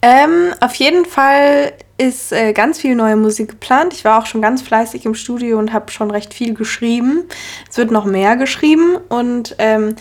[0.00, 3.92] Ähm, auf jeden Fall ist äh, ganz viel neue Musik geplant.
[3.92, 7.24] Ich war auch schon ganz fleißig im Studio und habe schon recht viel geschrieben.
[7.68, 9.96] Es wird noch mehr geschrieben und ähm,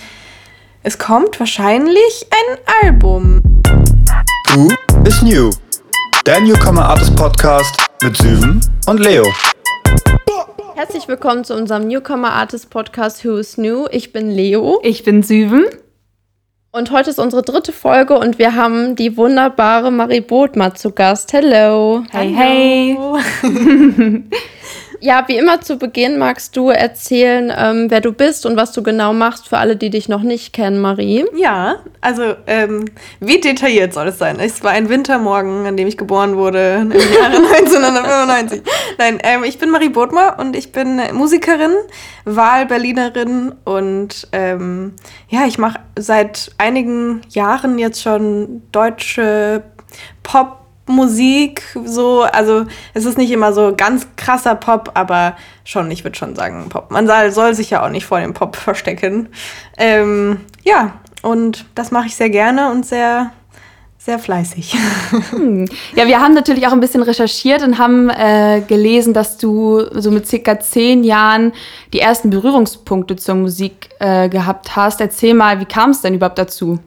[0.83, 3.41] es kommt wahrscheinlich ein Album.
[4.53, 4.69] Who
[5.05, 5.49] is New?
[6.27, 9.25] Der Newcomer Artist Podcast mit Süven und Leo.
[10.75, 13.87] Herzlich willkommen zu unserem Newcomer Artist Podcast Who is New.
[13.89, 14.79] Ich bin Leo.
[14.83, 15.65] Ich bin Süven.
[16.71, 21.31] Und heute ist unsere dritte Folge und wir haben die wunderbare Marie Bodmer zu Gast.
[21.31, 22.03] Hello.
[22.11, 22.97] Hey, hey.
[24.99, 28.81] Ja, wie immer zu Beginn magst du erzählen, ähm, wer du bist und was du
[28.83, 31.25] genau machst für alle, die dich noch nicht kennen, Marie.
[31.35, 32.85] Ja, also ähm,
[33.19, 34.39] wie detailliert soll es sein?
[34.39, 38.61] Es war ein Wintermorgen, an dem ich geboren wurde, im Jahre 1995.
[38.97, 41.73] Nein, ähm, ich bin Marie Bodmer und ich bin Musikerin,
[42.25, 44.93] Wahlberlinerin und ähm,
[45.29, 49.63] ja, ich mache seit einigen Jahren jetzt schon deutsche
[50.23, 56.03] Pop- Musik, so, also es ist nicht immer so ganz krasser Pop, aber schon, ich
[56.03, 56.91] würde schon sagen Pop.
[56.91, 59.29] Man soll, soll, sich ja auch nicht vor dem Pop verstecken.
[59.77, 63.31] Ähm, ja, und das mache ich sehr gerne und sehr,
[63.97, 64.75] sehr fleißig.
[65.31, 65.65] Hm.
[65.95, 70.11] Ja, wir haben natürlich auch ein bisschen recherchiert und haben äh, gelesen, dass du so
[70.11, 71.53] mit circa zehn Jahren
[71.93, 74.99] die ersten Berührungspunkte zur Musik äh, gehabt hast.
[74.99, 76.79] Erzähl mal, wie kam es denn überhaupt dazu?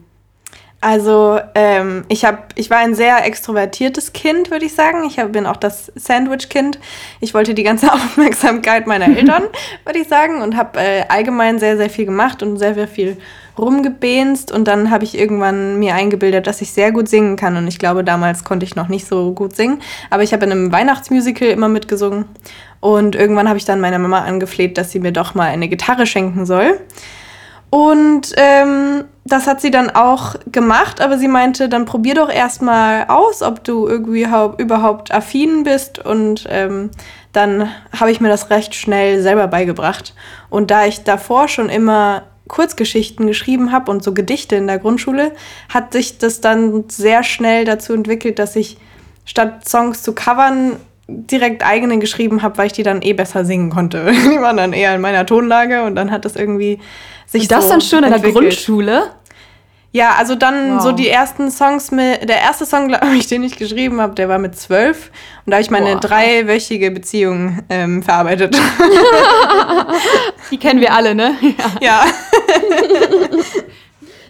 [0.83, 5.03] Also ähm, ich habe, ich war ein sehr extrovertiertes Kind, würde ich sagen.
[5.05, 6.79] Ich hab, bin auch das Sandwich-Kind.
[7.19, 9.43] Ich wollte die ganze Aufmerksamkeit meiner Eltern,
[9.85, 13.17] würde ich sagen, und habe äh, allgemein sehr, sehr viel gemacht und sehr, sehr viel
[13.59, 14.51] rumgebenst.
[14.51, 17.57] Und dann habe ich irgendwann mir eingebildet, dass ich sehr gut singen kann.
[17.57, 19.83] Und ich glaube, damals konnte ich noch nicht so gut singen.
[20.09, 22.25] Aber ich habe in einem Weihnachtsmusical immer mitgesungen.
[22.79, 26.07] Und irgendwann habe ich dann meiner Mama angefleht, dass sie mir doch mal eine Gitarre
[26.07, 26.79] schenken soll.
[27.71, 33.05] Und ähm, das hat sie dann auch gemacht, aber sie meinte, dann probier doch erstmal
[33.07, 34.27] aus, ob du irgendwie
[34.57, 35.97] überhaupt affin bist.
[35.97, 36.91] Und ähm,
[37.31, 40.13] dann habe ich mir das recht schnell selber beigebracht.
[40.49, 45.31] Und da ich davor schon immer Kurzgeschichten geschrieben habe und so Gedichte in der Grundschule,
[45.69, 48.77] hat sich das dann sehr schnell dazu entwickelt, dass ich
[49.23, 50.75] statt Songs zu covern
[51.07, 54.11] direkt eigene geschrieben habe, weil ich die dann eh besser singen konnte.
[54.11, 56.79] Die waren dann eher in meiner Tonlage und dann hat das irgendwie
[57.25, 59.11] sich und das so dann schon in der Grundschule?
[59.93, 60.83] Ja, also dann wow.
[60.83, 64.29] so die ersten Songs mit, der erste Song, glaube ich, den ich geschrieben habe, der
[64.29, 65.11] war mit zwölf.
[65.45, 65.99] Und da habe ich meine Boah.
[65.99, 68.57] dreiwöchige Beziehung ähm, verarbeitet.
[70.51, 71.35] die kennen wir alle, ne?
[71.81, 72.05] Ja.
[72.05, 72.05] ja.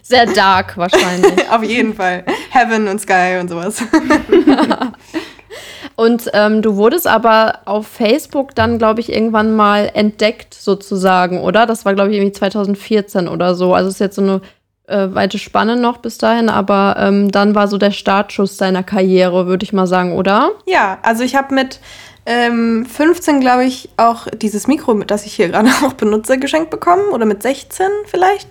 [0.02, 1.48] Sehr dark wahrscheinlich.
[1.48, 2.24] Auf jeden Fall.
[2.50, 3.82] Heaven und Sky und sowas.
[5.96, 11.66] Und ähm, du wurdest aber auf Facebook dann, glaube ich, irgendwann mal entdeckt, sozusagen, oder?
[11.66, 13.74] Das war, glaube ich, irgendwie 2014 oder so.
[13.74, 14.40] Also ist jetzt so eine
[14.86, 19.46] äh, weite Spanne noch bis dahin, aber ähm, dann war so der Startschuss deiner Karriere,
[19.46, 20.50] würde ich mal sagen, oder?
[20.66, 21.80] Ja, also ich habe mit
[22.24, 27.08] ähm, 15, glaube ich, auch dieses Mikro, das ich hier gerade auch benutze, geschenkt bekommen
[27.12, 28.48] oder mit 16 vielleicht.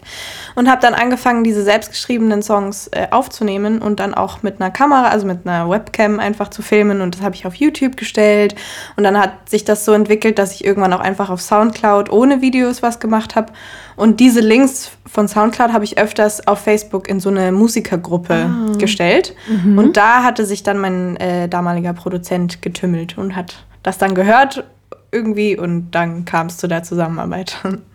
[0.56, 5.08] Und habe dann angefangen, diese selbstgeschriebenen Songs äh, aufzunehmen und dann auch mit einer Kamera,
[5.08, 7.00] also mit einer Webcam einfach zu filmen.
[7.00, 8.56] Und das habe ich auf YouTube gestellt.
[8.98, 12.42] Und dann hat sich das so entwickelt, dass ich irgendwann auch einfach auf Soundcloud ohne
[12.42, 13.54] Videos was gemacht habe.
[13.96, 18.78] Und diese Links von Soundcloud habe ich öfters auf Facebook in so eine Musikergruppe ah.
[18.78, 19.36] gestellt.
[19.48, 19.78] Mhm.
[19.78, 24.64] Und da hatte sich dann mein äh, damaliger Produzent getümmelt und hat das dann gehört
[25.12, 27.58] irgendwie und dann kam es zu der Zusammenarbeit.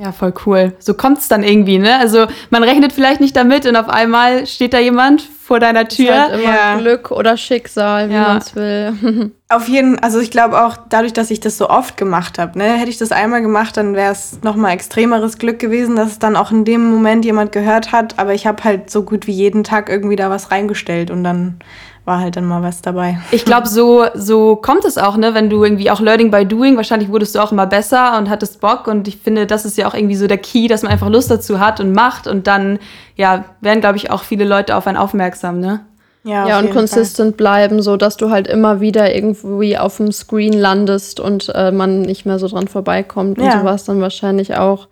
[0.00, 0.72] Ja, voll cool.
[0.78, 1.98] So kommt es dann irgendwie, ne?
[1.98, 6.08] Also man rechnet vielleicht nicht damit und auf einmal steht da jemand vor deiner Tür.
[6.08, 6.78] Ist halt immer ja.
[6.78, 8.22] Glück oder Schicksal, wie ja.
[8.22, 9.32] man es will.
[9.50, 12.58] auf jeden Fall, also ich glaube auch dadurch, dass ich das so oft gemacht habe,
[12.58, 16.18] ne, hätte ich das einmal gemacht, dann wäre es nochmal extremeres Glück gewesen, dass es
[16.18, 18.18] dann auch in dem Moment jemand gehört hat.
[18.18, 21.58] Aber ich habe halt so gut wie jeden Tag irgendwie da was reingestellt und dann
[22.04, 23.18] war halt dann mal was dabei.
[23.30, 25.34] Ich glaube, so, so kommt es auch, ne?
[25.34, 28.60] Wenn du irgendwie auch Learning by Doing, wahrscheinlich wurdest du auch immer besser und hattest
[28.60, 28.86] Bock.
[28.86, 31.30] Und ich finde, das ist ja auch irgendwie so der Key, dass man einfach Lust
[31.30, 32.26] dazu hat und macht.
[32.26, 32.78] Und dann,
[33.16, 35.84] ja, werden, glaube ich, auch viele Leute auf einen aufmerksam, ne?
[36.22, 40.52] Ja, ja und konsistent bleiben, so dass du halt immer wieder irgendwie auf dem Screen
[40.52, 43.38] landest und äh, man nicht mehr so dran vorbeikommt.
[43.38, 43.58] Und ja.
[43.58, 44.88] so war es dann wahrscheinlich auch.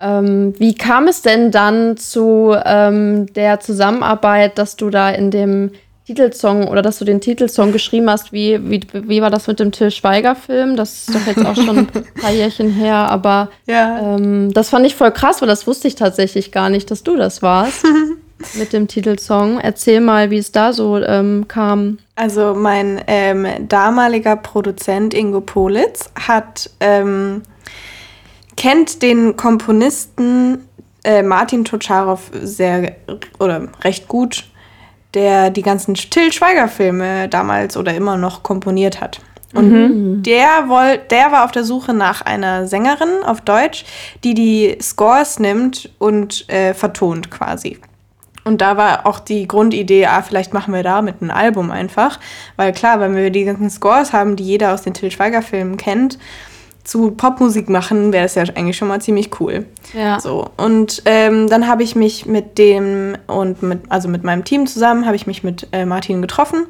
[0.00, 5.70] Ähm, wie kam es denn dann zu ähm, der Zusammenarbeit, dass du da in dem
[6.06, 9.72] Titelsong oder dass du den Titelsong geschrieben hast, wie, wie, wie war das mit dem
[9.72, 10.76] Till Schweiger-Film?
[10.76, 11.86] Das ist doch jetzt auch schon ein
[12.20, 14.14] paar Jährchen her, aber ja.
[14.14, 17.16] ähm, das fand ich voll krass, weil das wusste ich tatsächlich gar nicht, dass du
[17.16, 17.84] das warst
[18.54, 19.58] mit dem Titelsong.
[19.58, 21.98] Erzähl mal, wie es da so ähm, kam.
[22.14, 27.42] Also mein ähm, damaliger Produzent Ingo Politz hat ähm,
[28.56, 30.68] kennt den Komponisten
[31.02, 32.94] äh, Martin Tocharow sehr
[33.40, 34.44] oder recht gut
[35.16, 39.20] der die ganzen Till Schweiger-Filme damals oder immer noch komponiert hat.
[39.54, 40.22] Und mhm.
[40.22, 43.84] der, woll, der war auf der Suche nach einer Sängerin auf Deutsch,
[44.22, 47.78] die die Scores nimmt und äh, vertont quasi.
[48.44, 52.20] Und da war auch die Grundidee, ah, vielleicht machen wir da mit einem Album einfach.
[52.56, 56.18] Weil klar, wenn wir die ganzen Scores haben, die jeder aus den Till Schweiger-Filmen kennt,
[56.86, 59.66] zu Popmusik machen, wäre das ja eigentlich schon mal ziemlich cool.
[59.92, 60.20] Ja.
[60.20, 60.48] So.
[60.56, 65.04] Und ähm, dann habe ich mich mit dem und mit, also mit meinem Team zusammen,
[65.04, 66.66] habe ich mich mit äh, Martin getroffen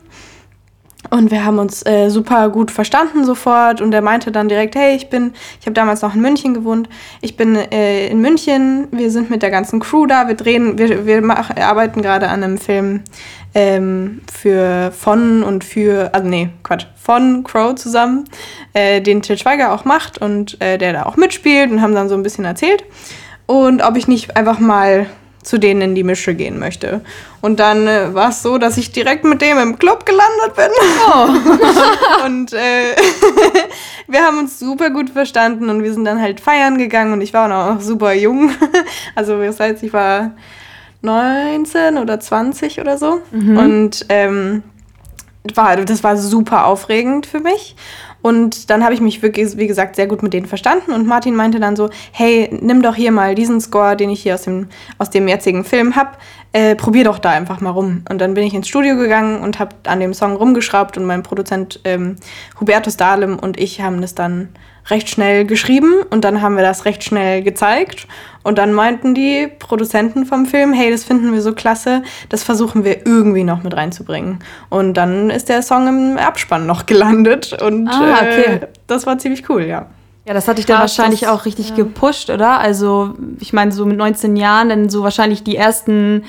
[1.10, 3.80] und wir haben uns äh, super gut verstanden sofort.
[3.80, 6.88] Und er meinte dann direkt, hey, ich bin, ich habe damals noch in München gewohnt,
[7.20, 11.06] ich bin äh, in München, wir sind mit der ganzen Crew da, wir drehen, wir,
[11.06, 13.02] wir mach, arbeiten gerade an einem Film
[13.54, 18.24] ähm, für von und für, also nee, Quatsch, von Crow zusammen,
[18.74, 22.08] äh, den Til Schweiger auch macht und äh, der da auch mitspielt und haben dann
[22.08, 22.84] so ein bisschen erzählt.
[23.46, 25.06] Und ob ich nicht einfach mal
[25.46, 27.02] zu denen in die Mische gehen möchte.
[27.40, 30.70] Und dann äh, war es so, dass ich direkt mit dem im Club gelandet bin.
[31.06, 32.24] Oh.
[32.26, 32.96] und äh,
[34.08, 37.32] wir haben uns super gut verstanden und wir sind dann halt feiern gegangen und ich
[37.32, 38.50] war auch noch super jung.
[39.14, 40.32] also das heißt, ich war
[41.02, 43.20] 19 oder 20 oder so.
[43.30, 43.56] Mhm.
[43.56, 44.64] Und ähm,
[45.54, 47.76] war, das war super aufregend für mich.
[48.22, 50.90] Und dann habe ich mich wirklich, wie gesagt, sehr gut mit denen verstanden.
[50.92, 54.34] Und Martin meinte dann so, hey, nimm doch hier mal diesen Score, den ich hier
[54.34, 56.10] aus dem, aus dem jetzigen Film habe.
[56.52, 58.02] Äh, probier doch da einfach mal rum.
[58.08, 61.22] Und dann bin ich ins Studio gegangen und habe an dem Song rumgeschraubt und mein
[61.22, 62.16] Produzent ähm,
[62.58, 64.48] Hubertus Dahlem und ich haben das dann
[64.88, 68.06] recht schnell geschrieben und dann haben wir das recht schnell gezeigt.
[68.42, 72.84] Und dann meinten die Produzenten vom Film, hey, das finden wir so klasse, das versuchen
[72.84, 74.38] wir irgendwie noch mit reinzubringen.
[74.68, 78.42] Und dann ist der Song im Abspann noch gelandet und ah, okay.
[78.42, 79.86] äh, das war ziemlich cool, ja.
[80.26, 81.76] Ja, das hat dich dann Krass, wahrscheinlich das, auch richtig ja.
[81.76, 82.58] gepusht, oder?
[82.58, 86.24] Also, ich meine, so mit 19 Jahren, dann so wahrscheinlich die ersten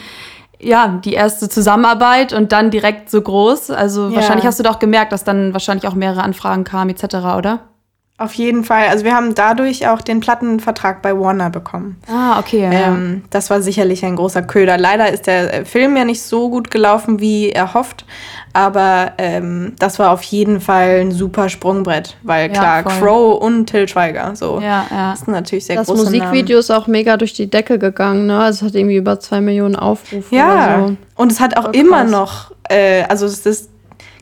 [0.59, 3.69] ja, die erste Zusammenarbeit und dann direkt so groß.
[3.69, 4.15] Also ja.
[4.15, 7.59] wahrscheinlich hast du doch gemerkt, dass dann wahrscheinlich auch mehrere Anfragen kamen etc., oder?
[8.19, 8.88] Auf jeden Fall.
[8.88, 11.98] Also wir haben dadurch auch den Plattenvertrag bei Warner bekommen.
[12.08, 12.64] Ah, okay.
[12.64, 12.72] Ja.
[12.72, 14.75] Ähm, das war sicherlich ein großer Köder.
[14.80, 18.06] Leider ist der Film ja nicht so gut gelaufen, wie erhofft.
[18.54, 22.18] Aber ähm, das war auf jeden Fall ein super Sprungbrett.
[22.24, 24.36] Weil klar, ja, Crow und Till Schweiger.
[24.36, 24.60] So.
[24.62, 25.12] Ja, ja.
[25.12, 26.60] Das sind natürlich sehr das große Das Musikvideo Namen.
[26.62, 28.25] ist auch mega durch die Decke gegangen.
[28.25, 28.40] Ne?
[28.40, 30.36] Also es hat irgendwie über zwei Millionen Aufrufe.
[30.36, 30.88] Ja.
[30.88, 30.96] So.
[31.18, 33.69] Und es hat auch immer noch, äh, also es ist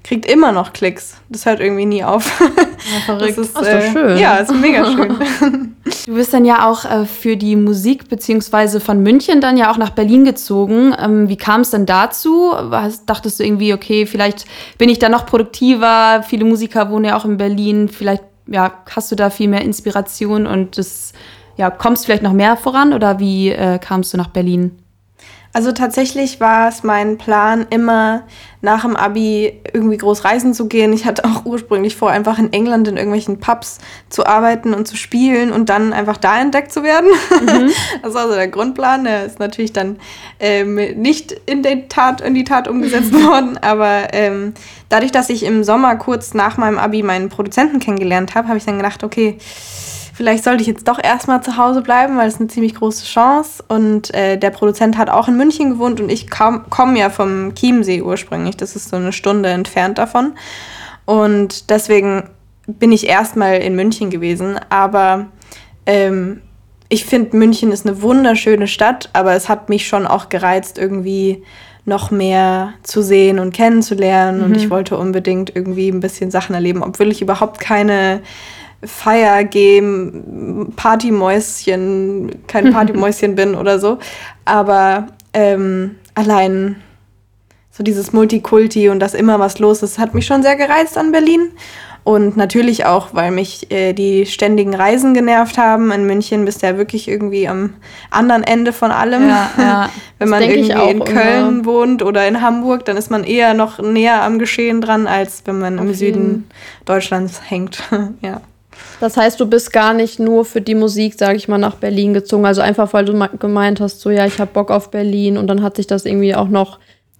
[0.05, 1.15] kriegt immer noch Klicks.
[1.29, 2.39] Das hört irgendwie nie auf.
[2.39, 3.39] Ja, verrückt.
[3.39, 4.17] Das ist, das ist äh, schön.
[4.19, 5.75] Ja, ist mega schön.
[6.05, 9.77] Du bist dann ja auch äh, für die Musik beziehungsweise von München dann ja auch
[9.77, 10.93] nach Berlin gezogen.
[10.99, 12.51] Ähm, wie kam es denn dazu?
[12.55, 14.45] Was, dachtest du irgendwie, okay, vielleicht
[14.77, 16.23] bin ich da noch produktiver?
[16.27, 17.89] Viele Musiker wohnen ja auch in Berlin.
[17.89, 21.13] Vielleicht ja, hast du da viel mehr Inspiration und das
[21.57, 24.77] ja, kommst vielleicht noch mehr voran oder wie äh, kamst du nach Berlin?
[25.55, 28.23] Also tatsächlich war es mein Plan, immer
[28.59, 30.91] nach dem Abi irgendwie groß reisen zu gehen.
[30.91, 33.77] Ich hatte auch ursprünglich vor, einfach in England in irgendwelchen Pubs
[34.09, 37.09] zu arbeiten und zu spielen und dann einfach da entdeckt zu werden.
[37.41, 37.71] Mhm.
[38.03, 39.05] Das war so der Grundplan.
[39.05, 39.95] Der ist natürlich dann
[40.41, 43.57] ähm, nicht in, die Tat, in die Tat umgesetzt worden.
[43.57, 44.55] Aber ähm,
[44.89, 48.65] dadurch, dass ich im Sommer kurz nach meinem Abi meinen Produzenten kennengelernt habe, habe ich
[48.65, 49.37] dann gedacht, okay,
[50.15, 53.63] vielleicht sollte ich jetzt doch erstmal zu Hause bleiben, weil es eine ziemlich große Chance.
[53.67, 58.01] Und äh, der Produzent hat auch in München gewohnt und ich komme ja vom Chiemsee
[58.01, 58.55] ursprünglich.
[58.55, 60.33] Das ist so eine Stunde entfernt davon.
[61.05, 62.29] Und deswegen
[62.65, 64.57] bin ich erstmal in München gewesen.
[64.69, 65.27] Aber
[65.85, 66.41] ähm,
[66.87, 71.43] ich finde, München ist eine wunderschöne Stadt, aber es hat mich schon auch gereizt, irgendwie
[71.83, 74.39] noch mehr zu sehen und kennenzulernen.
[74.39, 74.45] Mhm.
[74.45, 78.21] Und ich wollte unbedingt irgendwie ein bisschen Sachen erleben, obwohl ich überhaupt keine
[78.85, 83.97] Feier-Game, Partymäuschen, kein Partymäuschen bin oder so.
[84.45, 86.77] Aber ähm, allein
[87.71, 91.11] so dieses Multikulti und dass immer was los ist, hat mich schon sehr gereizt an
[91.11, 91.51] Berlin.
[92.05, 95.91] Und natürlich auch, weil mich äh, die ständigen Reisen genervt haben.
[95.91, 97.73] In München bist du ja wirklich irgendwie am
[98.11, 99.27] anderen Ende von allem.
[99.27, 99.89] Ja, ja.
[100.19, 101.65] Wenn man irgendwie in Köln immer.
[101.65, 105.57] wohnt oder in Hamburg, dann ist man eher noch näher am Geschehen dran, als wenn
[105.57, 106.47] man Auf im Süden
[106.85, 107.81] Deutschlands hängt.
[108.21, 108.39] ja.
[108.99, 112.13] Das heißt, du bist gar nicht nur für die Musik, sage ich mal, nach Berlin
[112.13, 112.45] gezogen.
[112.45, 115.61] Also einfach, weil du gemeint hast, so ja, ich habe Bock auf Berlin und dann
[115.61, 116.79] hat sich das irgendwie auch noch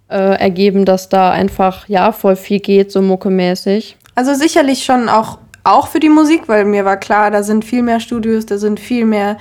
[0.10, 3.98] äh, ergeben, dass da einfach ja voll viel geht, so muckemäßig.
[4.16, 7.82] Also sicherlich schon auch auch für die Musik, weil mir war klar, da sind viel
[7.82, 9.38] mehr Studios, da sind viel mehr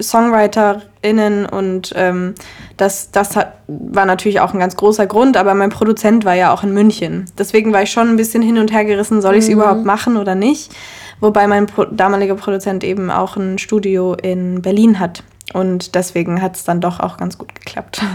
[0.00, 2.34] SongwriterInnen und ähm,
[2.78, 6.54] das, das hat, war natürlich auch ein ganz großer Grund, aber mein Produzent war ja
[6.54, 7.26] auch in München.
[7.36, 9.56] Deswegen war ich schon ein bisschen hin und her gerissen, soll ich es mhm.
[9.56, 10.72] überhaupt machen oder nicht.
[11.20, 15.22] Wobei mein Pro damaliger Produzent eben auch ein Studio in Berlin hat.
[15.54, 18.02] Und deswegen hat es dann doch auch ganz gut geklappt.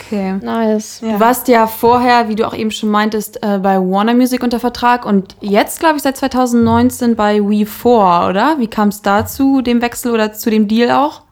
[0.00, 0.34] Okay.
[0.42, 1.00] Nice.
[1.02, 1.12] Ja.
[1.12, 4.58] Du warst ja vorher, wie du auch eben schon meintest, äh, bei Warner Music unter
[4.58, 8.56] Vertrag und jetzt, glaube ich, seit 2019 bei We4, oder?
[8.58, 11.22] Wie kam es dazu, dem Wechsel oder zu dem Deal auch?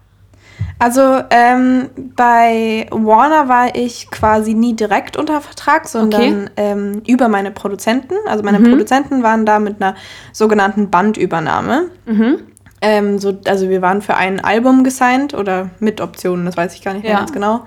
[0.79, 6.51] Also ähm, bei Warner war ich quasi nie direkt unter Vertrag, sondern okay.
[6.57, 8.15] ähm, über meine Produzenten.
[8.27, 8.71] Also meine mhm.
[8.71, 9.95] Produzenten waren da mit einer
[10.33, 11.91] sogenannten Bandübernahme.
[12.07, 12.39] Mhm.
[12.81, 16.83] Ähm, so, also wir waren für ein Album gesigned oder mit Optionen, das weiß ich
[16.83, 17.19] gar nicht mehr ja.
[17.19, 17.65] ganz genau.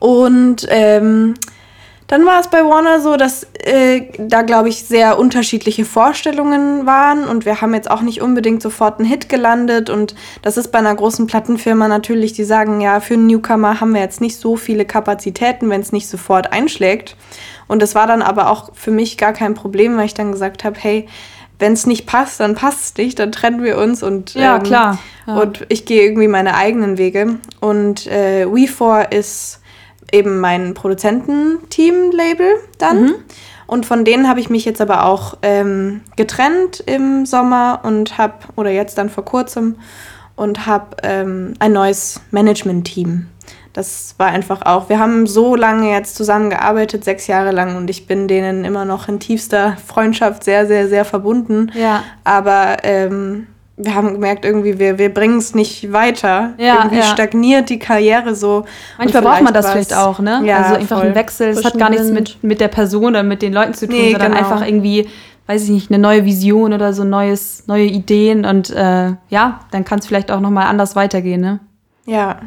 [0.00, 1.34] Und ähm,
[2.10, 7.22] dann war es bei Warner so, dass äh, da, glaube ich, sehr unterschiedliche Vorstellungen waren
[7.22, 10.80] und wir haben jetzt auch nicht unbedingt sofort einen Hit gelandet und das ist bei
[10.80, 14.56] einer großen Plattenfirma natürlich, die sagen, ja, für einen Newcomer haben wir jetzt nicht so
[14.56, 17.16] viele Kapazitäten, wenn es nicht sofort einschlägt.
[17.68, 20.64] Und das war dann aber auch für mich gar kein Problem, weil ich dann gesagt
[20.64, 21.06] habe, hey,
[21.60, 24.64] wenn es nicht passt, dann passt es nicht, dann trennen wir uns und ja ähm,
[24.64, 24.98] klar
[25.28, 25.36] ja.
[25.36, 29.59] und ich gehe irgendwie meine eigenen Wege und äh, We4 ist
[30.12, 33.02] eben mein Produzententeam-Label dann.
[33.02, 33.14] Mhm.
[33.66, 38.34] Und von denen habe ich mich jetzt aber auch ähm, getrennt im Sommer und habe,
[38.56, 39.76] oder jetzt dann vor kurzem,
[40.34, 43.28] und habe ähm, ein neues Management-Team.
[43.72, 48.08] Das war einfach auch, wir haben so lange jetzt zusammengearbeitet, sechs Jahre lang, und ich
[48.08, 51.70] bin denen immer noch in tiefster Freundschaft sehr, sehr, sehr verbunden.
[51.74, 52.02] Ja.
[52.24, 53.46] Aber ähm,
[53.84, 56.54] wir haben gemerkt, irgendwie, wir, wir bringen es nicht weiter.
[56.58, 57.04] Ja, irgendwie ja.
[57.04, 58.64] stagniert die Karriere so.
[58.98, 60.42] Manchmal braucht man das vielleicht auch, ne?
[60.44, 61.08] Ja, also einfach voll.
[61.08, 61.48] ein Wechsel.
[61.48, 64.12] Es hat gar nichts mit, mit der Person oder mit den Leuten zu tun, nee,
[64.12, 64.44] sondern genau.
[64.44, 65.08] einfach irgendwie,
[65.46, 69.84] weiß ich nicht, eine neue Vision oder so neues, neue Ideen und äh, ja, dann
[69.84, 71.60] kann es vielleicht auch nochmal anders weitergehen, ne?
[72.06, 72.40] Ja,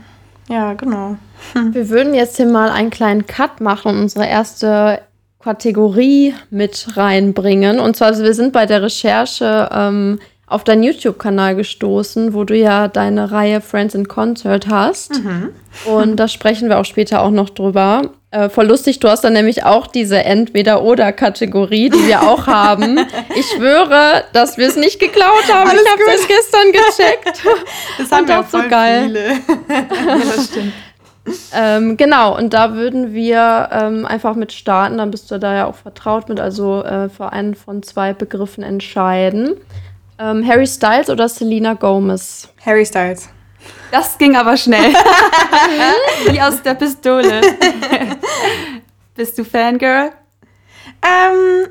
[0.50, 1.18] ja, genau.
[1.54, 1.74] Hm.
[1.74, 5.00] Wir würden jetzt hier mal einen kleinen Cut machen und unsere erste
[5.44, 7.80] Kategorie mit reinbringen.
[7.80, 10.20] Und zwar, also wir sind bei der Recherche ähm,
[10.54, 15.24] auf deinen YouTube-Kanal gestoßen, wo du ja deine Reihe Friends in Concert hast.
[15.24, 15.50] Mhm.
[15.86, 18.12] Und da sprechen wir auch später auch noch drüber.
[18.30, 23.00] Äh, voll lustig, du hast dann nämlich auch diese Entweder-Oder-Kategorie, die wir auch haben.
[23.36, 25.70] Ich schwöre, dass wir es nicht geklaut haben.
[25.70, 27.44] Alles ich habe es gestern gecheckt.
[27.98, 29.06] Das haben wir auch so geil.
[29.06, 29.30] Viele.
[29.70, 30.74] ja, das stimmt.
[31.56, 35.66] ähm, genau, und da würden wir ähm, einfach mit starten, dann bist du da ja
[35.66, 39.56] auch vertraut mit, also äh, für einen von zwei Begriffen entscheiden.
[40.24, 42.48] Ähm, Harry Styles oder Selena Gomez?
[42.65, 43.27] Harry Styles.
[43.92, 44.94] Das ging aber schnell.
[46.30, 47.42] Wie aus der Pistole.
[49.15, 50.12] Bist du Fangirl?
[51.01, 51.68] Ähm,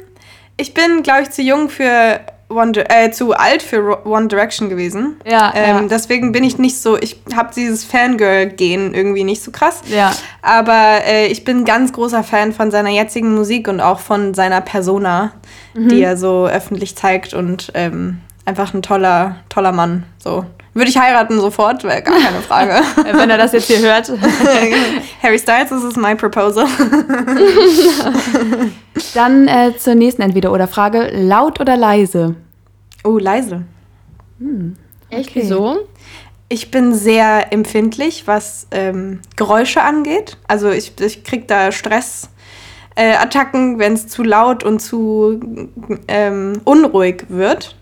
[0.58, 5.16] ich bin, glaube ich, zu jung für One, äh, zu alt für One Direction gewesen.
[5.24, 5.88] Ja, ähm, ja.
[5.88, 9.80] Deswegen bin ich nicht so, ich habe dieses Fangirl-Gen irgendwie nicht so krass.
[9.88, 10.12] Ja.
[10.42, 14.60] Aber äh, ich bin ganz großer Fan von seiner jetzigen Musik und auch von seiner
[14.60, 15.32] Persona,
[15.72, 15.88] mhm.
[15.88, 20.04] die er so öffentlich zeigt und ähm, einfach ein toller, toller Mann.
[20.18, 20.44] So.
[20.74, 22.80] Würde ich heiraten sofort, wäre gar keine Frage.
[23.12, 24.10] Wenn er das jetzt hier hört.
[25.22, 26.66] Harry Styles, this is my proposal.
[29.14, 31.10] Dann äh, zur nächsten Entweder-Oder-Frage.
[31.12, 32.36] Laut oder leise?
[33.04, 33.64] Oh, leise.
[34.38, 34.76] Hm.
[35.10, 35.42] Echt, okay.
[35.42, 35.80] wieso?
[36.48, 40.38] Ich bin sehr empfindlich, was ähm, Geräusche angeht.
[40.48, 45.38] Also ich, ich kriege da Stressattacken, äh, wenn es zu laut und zu
[46.08, 47.76] ähm, unruhig wird.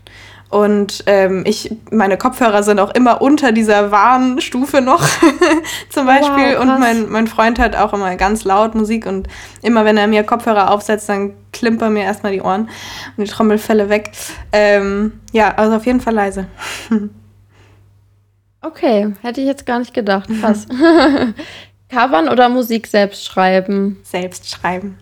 [0.51, 5.01] Und ähm, ich, meine Kopfhörer sind auch immer unter dieser Warnstufe noch,
[5.89, 6.57] zum Beispiel.
[6.57, 9.29] Wow, und mein, mein Freund hat auch immer ganz laut Musik und
[9.61, 12.67] immer wenn er mir Kopfhörer aufsetzt, dann klimpern mir erstmal die Ohren
[13.15, 14.11] und die Trommelfälle weg.
[14.51, 16.47] Ähm, ja, also auf jeden Fall leise.
[18.61, 20.29] okay, hätte ich jetzt gar nicht gedacht.
[20.41, 20.67] Krass.
[21.89, 23.99] Covern oder Musik selbst schreiben?
[24.03, 24.97] Selbst schreiben.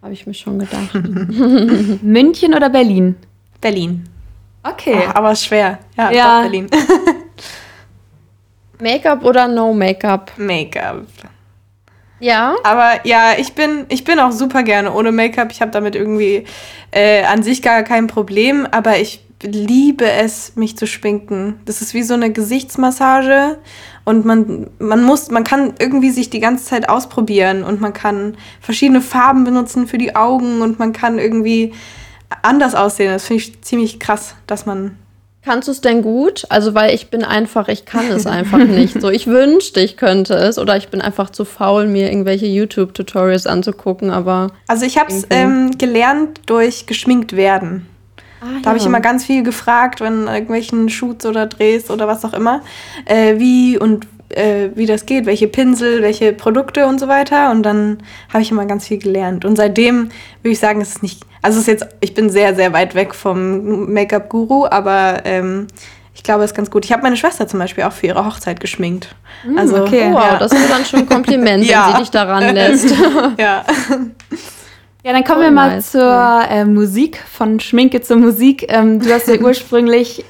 [0.00, 0.94] Habe ich mir schon gedacht.
[2.04, 3.16] München oder Berlin?
[3.60, 4.04] Berlin.
[4.64, 5.04] Okay.
[5.08, 5.78] Ach, aber schwer.
[5.96, 6.40] Ja, ja.
[6.40, 6.68] Berlin.
[8.80, 10.32] Make-up oder no Make-up?
[10.36, 11.06] Make-up.
[12.18, 12.54] Ja.
[12.64, 15.52] Aber ja, ich bin, ich bin auch super gerne ohne Make-up.
[15.52, 16.44] Ich habe damit irgendwie
[16.90, 21.60] äh, an sich gar kein Problem, aber ich liebe es, mich zu schminken.
[21.66, 23.58] Das ist wie so eine Gesichtsmassage
[24.04, 28.36] und man, man muss, man kann irgendwie sich die ganze Zeit ausprobieren und man kann
[28.60, 31.74] verschiedene Farben benutzen für die Augen und man kann irgendwie
[32.42, 33.12] anders aussehen.
[33.12, 34.96] Das finde ich ziemlich krass, dass man.
[35.44, 36.46] Kannst du es denn gut?
[36.48, 39.00] Also, weil ich bin einfach, ich kann es einfach nicht.
[39.00, 40.58] So, ich wünschte, ich könnte es.
[40.58, 44.52] Oder ich bin einfach zu faul, mir irgendwelche YouTube-Tutorials anzugucken, aber.
[44.68, 47.86] Also, ich habe es ähm, gelernt durch geschminkt werden.
[48.40, 48.66] Ah, da ja.
[48.66, 52.62] habe ich immer ganz viel gefragt, wenn irgendwelchen Shoots oder Drehs oder was auch immer,
[53.06, 57.50] äh, wie und äh, wie das geht, welche Pinsel, welche Produkte und so weiter.
[57.50, 57.98] Und dann
[58.32, 59.44] habe ich immer ganz viel gelernt.
[59.44, 60.10] Und seitdem
[60.42, 62.94] würde ich sagen, es ist nicht, also es ist jetzt, ich bin sehr, sehr weit
[62.94, 65.66] weg vom Make-up-Guru, aber ähm,
[66.14, 66.84] ich glaube, es ist ganz gut.
[66.84, 69.14] Ich habe meine Schwester zum Beispiel auch für ihre Hochzeit geschminkt.
[69.44, 70.10] Mm, also, okay.
[70.12, 70.38] Wow, ja.
[70.38, 72.90] das ist dann schon ein Kompliment, wenn sie dich daran lässt.
[73.38, 73.64] ja.
[75.04, 75.90] Ja, dann kommen oh, wir mal nice.
[75.90, 78.64] zur äh, Musik, von Schminke zur Musik.
[78.68, 80.24] Ähm, du hast ja ursprünglich,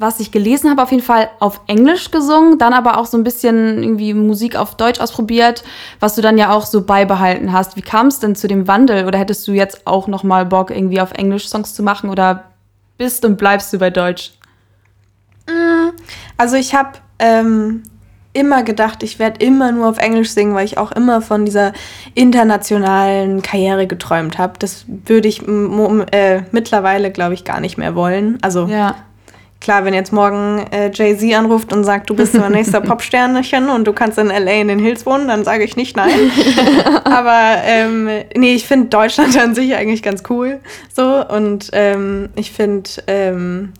[0.00, 3.24] was ich gelesen habe, auf jeden Fall auf Englisch gesungen, dann aber auch so ein
[3.24, 5.62] bisschen irgendwie Musik auf Deutsch ausprobiert,
[6.00, 7.76] was du dann ja auch so beibehalten hast.
[7.76, 9.06] Wie kam es denn zu dem Wandel?
[9.06, 12.10] Oder hättest du jetzt auch noch mal Bock, irgendwie auf Englisch Songs zu machen?
[12.10, 12.44] Oder
[12.98, 14.32] bist und bleibst du bei Deutsch?
[15.46, 15.90] Mm,
[16.36, 17.82] also ich habe ähm,
[18.32, 21.72] immer gedacht, ich werde immer nur auf Englisch singen, weil ich auch immer von dieser
[22.14, 24.54] internationalen Karriere geträumt habe.
[24.58, 28.38] Das würde ich äh, mittlerweile, glaube ich, gar nicht mehr wollen.
[28.42, 28.96] Also ja.
[29.60, 33.86] Klar, wenn jetzt morgen äh, Jay-Z anruft und sagt, du bist mein nächster Popsternchen und
[33.86, 36.30] du kannst in LA in den Hills wohnen, dann sage ich nicht nein.
[37.04, 40.60] Aber ähm, nee, ich finde Deutschland an sich eigentlich ganz cool.
[40.94, 43.72] So und ähm, ich finde ähm,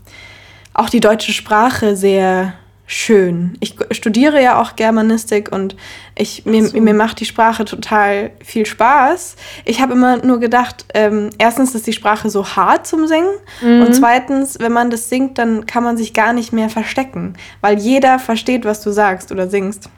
[0.74, 2.54] auch die deutsche Sprache sehr
[2.90, 3.56] schön.
[3.60, 5.76] Ich studiere ja auch Germanistik und
[6.16, 6.80] ich, mir, so.
[6.80, 9.36] mir macht die Sprache total viel Spaß.
[9.64, 13.30] Ich habe immer nur gedacht, ähm, erstens ist die Sprache so hart zum Singen
[13.62, 13.82] mhm.
[13.82, 17.78] und zweitens, wenn man das singt, dann kann man sich gar nicht mehr verstecken, weil
[17.78, 19.88] jeder versteht, was du sagst oder singst.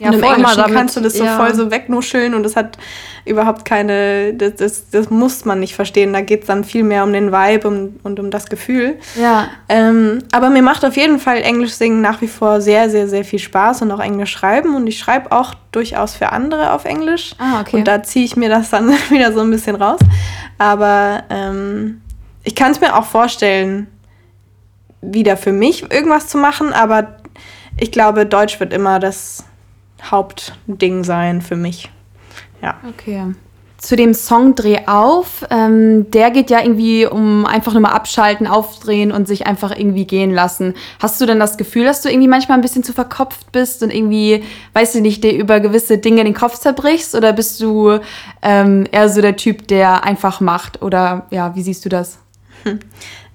[0.00, 1.36] Ja, und im Englischen damit, kannst du das so ja.
[1.36, 2.78] voll so wegnuscheln und das hat
[3.24, 6.12] überhaupt keine, das, das, das muss man nicht verstehen.
[6.12, 8.98] Da geht es dann viel mehr um den Vibe und, und um das Gefühl.
[9.20, 9.48] Ja.
[9.68, 13.24] Ähm, aber mir macht auf jeden Fall Englisch singen nach wie vor sehr, sehr, sehr
[13.24, 14.74] viel Spaß und auch Englisch schreiben.
[14.74, 17.34] Und ich schreibe auch durchaus für andere auf Englisch.
[17.38, 17.76] Ah, okay.
[17.76, 20.00] Und da ziehe ich mir das dann wieder so ein bisschen raus.
[20.58, 22.00] Aber ähm,
[22.44, 23.88] ich kann es mir auch vorstellen,
[25.00, 27.18] wieder für mich irgendwas zu machen, aber
[27.76, 29.44] ich glaube, Deutsch wird immer das
[30.02, 31.90] Hauptding sein für mich.
[32.62, 32.76] Ja.
[32.88, 33.34] Okay.
[33.78, 38.48] Zu dem Song Dreh auf, ähm, der geht ja irgendwie um einfach nur mal abschalten,
[38.48, 40.74] aufdrehen und sich einfach irgendwie gehen lassen.
[40.98, 43.94] Hast du denn das Gefühl, dass du irgendwie manchmal ein bisschen zu verkopft bist und
[43.94, 47.14] irgendwie, weißt du nicht, dir über gewisse Dinge den Kopf zerbrichst?
[47.14, 48.00] Oder bist du
[48.42, 50.82] ähm, eher so der Typ, der einfach macht?
[50.82, 52.18] Oder ja, wie siehst du das?
[52.64, 52.80] Hm.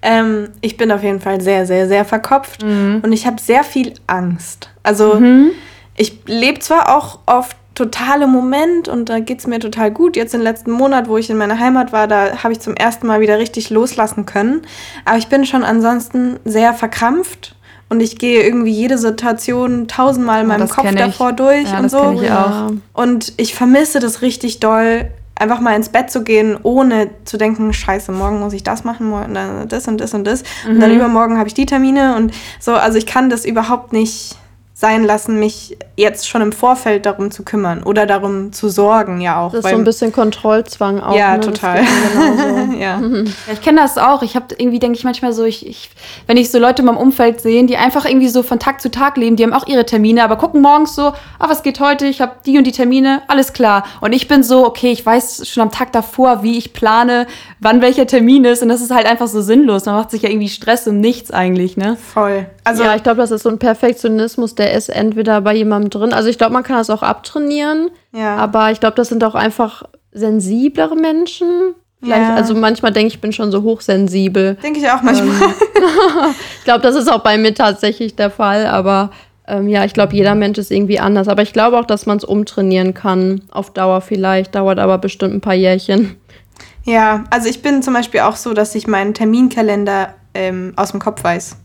[0.06, 3.00] Ähm, ich bin auf jeden Fall sehr, sehr, sehr verkopft mhm.
[3.06, 4.70] und ich habe sehr viel Angst.
[4.84, 5.52] Also mhm
[5.96, 10.16] ich lebe zwar auch oft totale Moment und da geht es mir total gut.
[10.16, 13.08] Jetzt im letzten Monat, wo ich in meiner Heimat war, da habe ich zum ersten
[13.08, 14.62] Mal wieder richtig loslassen können.
[15.06, 17.56] Aber ich bin schon ansonsten sehr verkrampft
[17.90, 22.20] und ich gehe irgendwie jede Situation tausendmal in meinem Kopf davor durch ja, und so.
[22.22, 22.72] Ich auch.
[22.94, 27.74] Und ich vermisse das richtig doll, einfach mal ins Bett zu gehen, ohne zu denken,
[27.74, 29.36] scheiße, morgen muss ich das machen, morgen
[29.68, 30.44] das und das und das.
[30.66, 30.76] Mhm.
[30.76, 30.98] Und dann mhm.
[30.98, 32.74] übermorgen habe ich die Termine und so.
[32.74, 34.38] Also ich kann das überhaupt nicht
[34.76, 39.40] sein lassen, mich jetzt schon im Vorfeld darum zu kümmern oder darum zu sorgen, ja
[39.40, 39.52] auch.
[39.52, 41.16] Das ist so ein bisschen Kontrollzwang auch.
[41.16, 41.42] Ja, ne?
[41.42, 41.84] total.
[42.80, 43.00] ja.
[43.00, 43.24] ja.
[43.52, 44.24] Ich kenne das auch.
[44.24, 45.92] Ich habe irgendwie, denke ich manchmal so, ich, ich,
[46.26, 48.90] wenn ich so Leute in meinem Umfeld sehe, die einfach irgendwie so von Tag zu
[48.90, 52.08] Tag leben, die haben auch ihre Termine, aber gucken morgens so, ah, was geht heute?
[52.08, 53.84] Ich habe die und die Termine, alles klar.
[54.02, 57.28] Und ich bin so, okay, ich weiß schon am Tag davor, wie ich plane,
[57.60, 58.64] wann welcher Termin ist.
[58.64, 59.86] Und das ist halt einfach so sinnlos.
[59.86, 61.96] Man macht sich ja irgendwie Stress um nichts eigentlich, ne?
[61.96, 62.48] Voll.
[62.64, 66.14] Also, ja, ich glaube, das ist so ein Perfektionismus, der ist entweder bei jemandem drin.
[66.14, 67.90] Also ich glaube, man kann das auch abtrainieren.
[68.12, 68.38] Ja.
[68.38, 71.76] Aber ich glaube, das sind auch einfach sensiblere Menschen.
[72.02, 72.36] Vielleicht, ja.
[72.36, 74.56] Also manchmal denke ich, ich bin schon so hochsensibel.
[74.56, 75.36] Denke ich auch manchmal.
[75.36, 75.54] Ähm,
[76.60, 78.68] ich glaube, das ist auch bei mir tatsächlich der Fall.
[78.68, 79.12] Aber
[79.48, 81.28] ähm, ja, ich glaube, jeder Mensch ist irgendwie anders.
[81.28, 83.42] Aber ich glaube auch, dass man es umtrainieren kann.
[83.52, 84.56] Auf Dauer vielleicht.
[84.56, 86.18] Dauert aber bestimmt ein paar Jährchen.
[86.84, 91.00] Ja, also ich bin zum Beispiel auch so, dass ich meinen Terminkalender ähm, aus dem
[91.00, 91.56] Kopf weiß.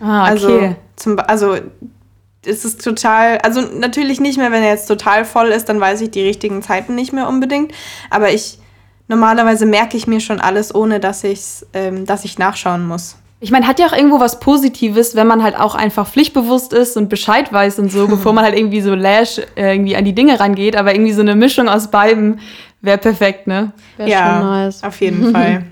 [0.00, 0.30] Ah, okay.
[0.30, 1.56] Also, zum, also
[2.46, 6.00] es ist total, also natürlich nicht mehr, wenn er jetzt total voll ist, dann weiß
[6.00, 7.72] ich die richtigen Zeiten nicht mehr unbedingt.
[8.10, 8.58] Aber ich
[9.08, 13.16] normalerweise merke ich mir schon alles, ohne dass ich's, ähm, dass ich nachschauen muss.
[13.40, 16.96] Ich meine, hat ja auch irgendwo was Positives, wenn man halt auch einfach pflichtbewusst ist
[16.96, 20.14] und Bescheid weiß und so, bevor man halt irgendwie so lash äh, irgendwie an die
[20.14, 20.76] Dinge rangeht.
[20.76, 22.40] Aber irgendwie so eine Mischung aus beiden
[22.80, 23.72] wäre perfekt, ne?
[23.96, 24.82] Wär ja, nice.
[24.82, 25.64] auf jeden Fall.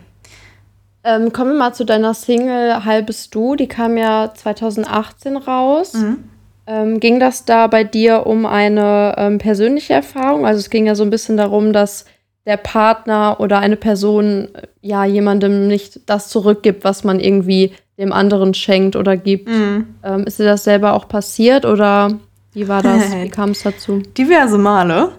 [1.05, 3.57] Ähm, kommen wir mal zu deiner Single Halbes Du.
[3.57, 5.95] Die kam ja 2018 raus.
[5.95, 6.25] Mhm.
[6.67, 10.47] Ähm, ging das da bei dir um eine ähm, persönliche Erfahrung?
[10.47, 12.05] Also es ging ja so ein bisschen darum, dass
[12.47, 18.13] der Partner oder eine Person äh, ja jemandem nicht das zurückgibt, was man irgendwie dem
[18.13, 19.49] anderen schenkt oder gibt.
[19.49, 19.95] Mhm.
[20.05, 22.19] Ähm, ist dir das selber auch passiert oder
[22.53, 23.13] wie war das?
[23.23, 24.03] Wie kam es dazu?
[24.17, 25.13] Diverse Male.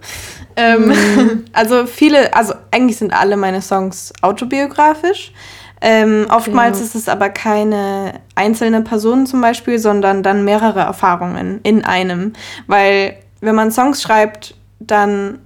[0.55, 1.45] Ähm, mhm.
[1.53, 5.31] Also viele, also eigentlich sind alle meine Songs autobiografisch.
[5.85, 6.85] Ähm, oftmals ja.
[6.85, 12.31] ist es aber keine einzelne Person zum Beispiel, sondern dann mehrere Erfahrungen in einem.
[12.67, 15.39] Weil wenn man Songs schreibt, dann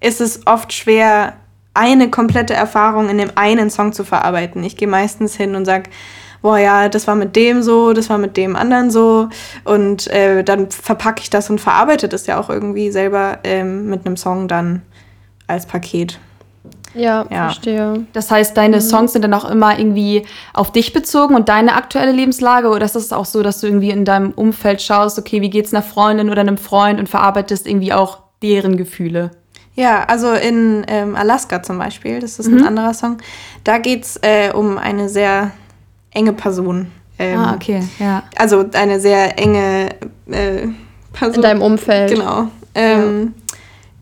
[0.00, 1.34] ist es oft schwer,
[1.74, 4.64] eine komplette Erfahrung in dem einen Song zu verarbeiten.
[4.64, 5.90] Ich gehe meistens hin und sage,
[6.42, 9.28] boah ja, das war mit dem so, das war mit dem anderen so.
[9.62, 14.04] Und äh, dann verpacke ich das und verarbeite das ja auch irgendwie selber ähm, mit
[14.04, 14.82] einem Song dann
[15.46, 16.18] als Paket.
[16.94, 18.06] Ja, ja, verstehe.
[18.12, 18.80] Das heißt, deine mhm.
[18.80, 20.24] Songs sind dann auch immer irgendwie
[20.54, 22.68] auf dich bezogen und deine aktuelle Lebenslage?
[22.68, 25.72] Oder ist es auch so, dass du irgendwie in deinem Umfeld schaust, okay, wie geht's
[25.72, 29.30] einer Freundin oder einem Freund und verarbeitest irgendwie auch deren Gefühle?
[29.74, 32.58] Ja, also in ähm, Alaska zum Beispiel, das ist mhm.
[32.58, 33.18] ein anderer Song,
[33.62, 35.52] da geht es äh, um eine sehr
[36.10, 36.90] enge Person.
[37.18, 38.24] Ähm, ah, okay, ja.
[38.36, 39.90] Also eine sehr enge
[40.26, 40.68] äh,
[41.12, 41.36] Person.
[41.36, 42.10] In deinem Umfeld.
[42.10, 42.48] Genau.
[42.74, 43.47] Ähm, ja.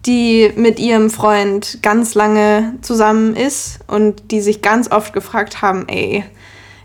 [0.07, 5.88] Die mit ihrem Freund ganz lange zusammen ist und die sich ganz oft gefragt haben,
[5.88, 6.25] ey,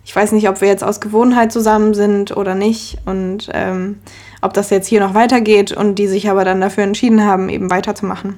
[0.04, 4.00] ich weiß nicht, ob wir jetzt aus Gewohnheit zusammen sind oder nicht und ähm,
[4.42, 7.70] ob das jetzt hier noch weitergeht und die sich aber dann dafür entschieden haben, eben
[7.70, 8.36] weiterzumachen.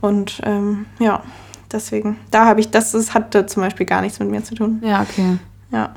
[0.00, 1.22] Und ähm, ja,
[1.72, 4.80] deswegen, da habe ich, das, das hatte zum Beispiel gar nichts mit mir zu tun.
[4.84, 5.38] Ja, okay.
[5.72, 5.90] Ja.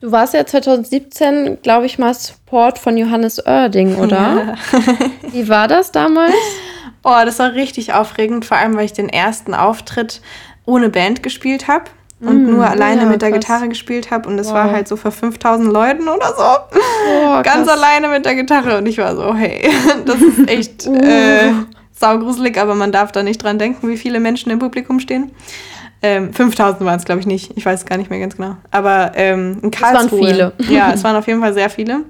[0.00, 4.18] Du warst ja 2017, glaube ich, mal Support von Johannes Oerding, oder?
[4.18, 4.54] Ja.
[5.32, 6.34] Wie war das damals?
[7.04, 10.22] Oh, das war richtig aufregend, vor allem weil ich den ersten Auftritt
[10.64, 11.84] ohne Band gespielt habe
[12.20, 13.40] und mm, nur alleine ja, mit der krass.
[13.40, 14.54] Gitarre gespielt habe und es wow.
[14.54, 16.78] war halt so für 5000 Leuten oder so.
[17.10, 19.70] Oh, Ganz alleine mit der Gitarre und ich war so, hey,
[20.06, 20.94] das ist echt uh.
[20.94, 21.52] äh,
[21.92, 25.30] saugruselig, aber man darf da nicht dran denken, wie viele Menschen im Publikum stehen.
[26.02, 27.56] Ähm, 5000 waren es, glaube ich, nicht.
[27.56, 28.56] Ich weiß gar nicht mehr ganz genau.
[28.70, 30.04] Aber ähm, in Karlsruhe.
[30.04, 30.74] Es waren viele.
[30.74, 32.00] Ja, es waren auf jeden Fall sehr viele.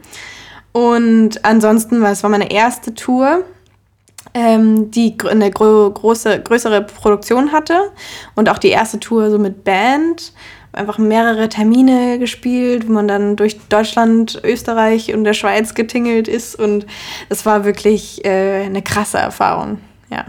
[0.72, 3.44] Und ansonsten, weil es war meine erste Tour,
[4.34, 7.92] ähm, die eine gro große, größere Produktion hatte
[8.34, 10.32] und auch die erste Tour so mit Band
[10.74, 16.58] einfach mehrere Termine gespielt, wo man dann durch Deutschland, Österreich und der Schweiz getingelt ist.
[16.58, 16.86] Und
[17.28, 19.78] es war wirklich äh, eine krasse Erfahrung.
[20.10, 20.24] Ja.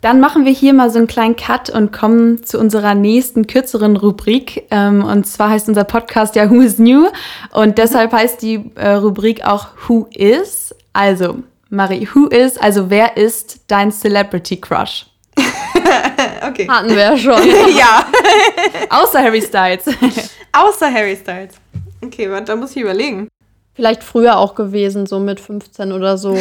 [0.00, 3.96] Dann machen wir hier mal so einen kleinen Cut und kommen zu unserer nächsten kürzeren
[3.96, 4.66] Rubrik.
[4.70, 7.06] Ähm, und zwar heißt unser Podcast ja Who is New?
[7.52, 10.74] Und deshalb heißt die äh, Rubrik auch Who is?
[10.92, 11.38] Also,
[11.74, 15.06] Marie, who is, also wer ist dein Celebrity Crush?
[16.46, 16.68] okay.
[16.68, 17.40] Hatten wir ja schon.
[17.74, 18.04] ja.
[18.90, 19.84] Außer Harry Styles.
[20.52, 21.54] Außer Harry Styles.
[22.04, 23.28] Okay, warte, da muss ich überlegen.
[23.72, 26.36] Vielleicht früher auch gewesen, so mit 15 oder so.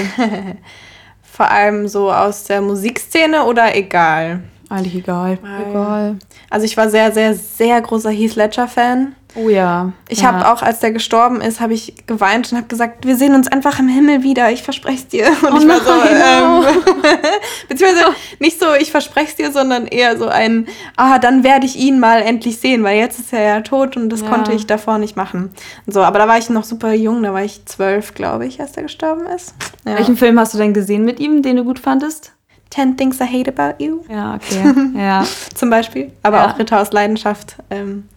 [1.24, 4.44] Vor allem so aus der Musikszene oder egal?
[4.72, 5.38] Eigentlich egal.
[5.70, 6.16] Egal.
[6.50, 9.16] Also ich war sehr, sehr, sehr großer Heath Ledger-Fan.
[9.36, 9.92] Oh ja.
[10.08, 10.32] Ich ja.
[10.32, 13.50] habe auch, als der gestorben ist, habe ich geweint und habe gesagt, wir sehen uns
[13.50, 14.50] einfach im Himmel wieder.
[14.50, 15.28] Ich verspreche es dir.
[15.42, 17.18] Und oh ich war nein, so, ähm,
[17.70, 18.06] beziehungsweise
[18.40, 22.00] nicht so, ich verspreche es dir, sondern eher so ein, ah, dann werde ich ihn
[22.00, 24.30] mal endlich sehen, weil jetzt ist er ja tot und das ja.
[24.30, 25.54] konnte ich davor nicht machen.
[25.86, 28.60] Und so, aber da war ich noch super jung, da war ich zwölf, glaube ich,
[28.60, 29.54] als er gestorben ist.
[29.86, 29.96] Ja.
[29.98, 32.34] Welchen Film hast du denn gesehen mit ihm, den du gut fandest?
[32.72, 34.02] Ten Things I Hate About You.
[34.10, 34.74] Ja, okay.
[34.96, 35.28] Ja.
[35.54, 36.12] Zum Beispiel.
[36.24, 36.52] Aber ja.
[36.52, 37.58] auch Ritter aus Leidenschaft.
[37.70, 38.08] Ähm,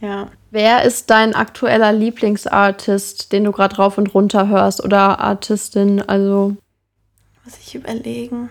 [0.00, 0.28] ja.
[0.50, 6.00] Wer ist dein aktueller Lieblingsartist, den du gerade rauf und runter hörst oder Artistin?
[6.00, 6.56] Also.
[7.44, 8.48] Muss ich überlegen.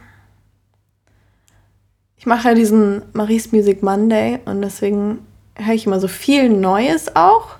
[2.18, 7.15] Ich mache ja diesen Marie's Music Monday und deswegen höre ich immer so viel Neues
[7.15, 7.56] auch.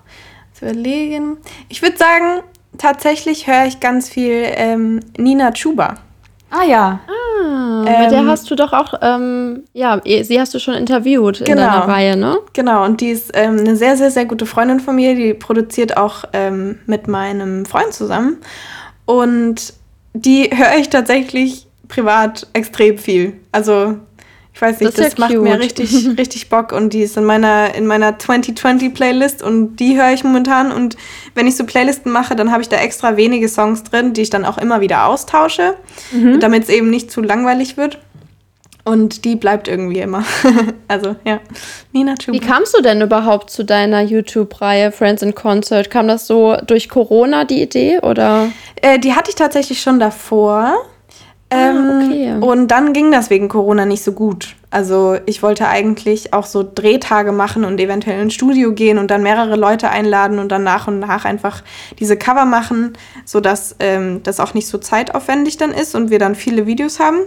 [0.54, 1.38] Zu überlegen.
[1.70, 2.42] Ich würde sagen,
[2.78, 5.96] tatsächlich höre ich ganz viel ähm, Nina Chuba.
[6.50, 7.00] Ah ja.
[7.08, 11.42] Ah, ähm, mit der hast du doch auch, ähm, ja, sie hast du schon interviewt
[11.42, 12.38] in genau, deiner Reihe, ne?
[12.54, 15.16] Genau, und die ist ähm, eine sehr, sehr, sehr gute Freundin von mir.
[15.16, 18.38] Die produziert auch ähm, mit meinem Freund zusammen.
[19.06, 19.74] Und
[20.14, 23.34] die höre ich tatsächlich privat extrem viel.
[23.52, 23.96] Also
[24.56, 25.44] ich weiß nicht, das, das ja macht cute.
[25.44, 29.98] mir richtig, richtig Bock und die ist in meiner, in meiner 2020 Playlist und die
[29.98, 30.72] höre ich momentan.
[30.72, 30.96] Und
[31.34, 34.30] wenn ich so Playlisten mache, dann habe ich da extra wenige Songs drin, die ich
[34.30, 35.76] dann auch immer wieder austausche,
[36.14, 36.40] mhm.
[36.40, 38.00] damit es eben nicht zu langweilig wird.
[38.86, 40.24] Und die bleibt irgendwie immer.
[40.88, 41.42] also ja,
[41.92, 42.38] Nina Chuba.
[42.38, 45.92] Wie kamst du denn überhaupt zu deiner YouTube-Reihe Friends in Concert?
[45.92, 48.52] Kam das so durch Corona, die Idee, oder?
[48.82, 50.78] Äh, die hatte ich tatsächlich schon davor.
[51.56, 52.34] Ah, ähm, okay.
[52.42, 54.56] Und dann ging das wegen Corona nicht so gut.
[54.72, 59.24] Also ich wollte eigentlich auch so Drehtage machen und eventuell ins Studio gehen und dann
[59.24, 61.64] mehrere Leute einladen und dann nach und nach einfach
[61.98, 66.36] diese Cover machen, sodass ähm, das auch nicht so zeitaufwendig dann ist und wir dann
[66.36, 67.20] viele Videos haben.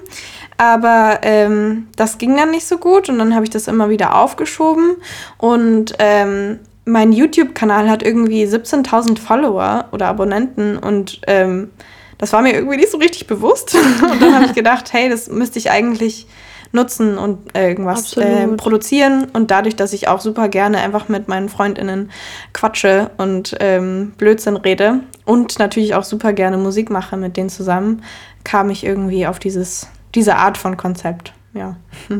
[0.58, 4.14] Aber ähm, das ging dann nicht so gut und dann habe ich das immer wieder
[4.16, 4.96] aufgeschoben
[5.38, 11.70] und ähm, mein YouTube-Kanal hat irgendwie 17.000 Follower oder Abonnenten und ähm,
[12.18, 13.74] das war mir irgendwie nicht so richtig bewusst.
[14.02, 16.26] Und dann habe ich gedacht, hey, das müsste ich eigentlich
[16.72, 19.28] nutzen und äh, irgendwas äh, produzieren.
[19.32, 22.10] Und dadurch, dass ich auch super gerne einfach mit meinen FreundInnen
[22.52, 28.02] quatsche und ähm, Blödsinn rede und natürlich auch super gerne Musik mache mit denen zusammen,
[28.44, 31.32] kam ich irgendwie auf dieses, diese Art von Konzept.
[31.54, 31.76] Ja.